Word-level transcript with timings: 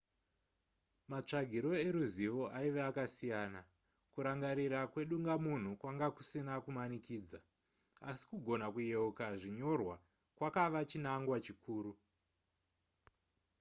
matsvagiro 1.09 1.71
eruzivo 1.87 2.43
aive 2.57 2.81
akasiyana. 2.89 3.61
kurangarira 4.13 4.79
kwedungamunhu 4.91 5.71
kwanga 5.81 6.07
kusina 6.15 6.53
kumanikidza 6.63 7.39
asi 8.09 8.23
kugona 8.31 8.65
kuyeuka 8.73 9.25
zvinyorwa 9.39 9.95
kwakave 10.37 10.81
chinangwa 10.89 11.37
chikuru 11.45 11.91